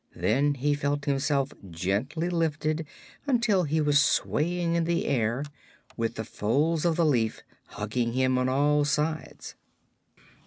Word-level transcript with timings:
Then 0.15 0.55
he 0.55 0.73
felt 0.73 1.05
himself 1.05 1.53
gently 1.69 2.27
lifted 2.31 2.87
until 3.27 3.65
he 3.65 3.79
was 3.79 4.01
swaying 4.01 4.73
in 4.73 4.85
the 4.85 5.05
air, 5.05 5.43
with 5.95 6.15
the 6.15 6.25
folds 6.25 6.85
of 6.85 6.95
the 6.95 7.05
leaf 7.05 7.43
hugging 7.67 8.13
him 8.13 8.39
on 8.39 8.49
all 8.49 8.83
sides. 8.83 9.53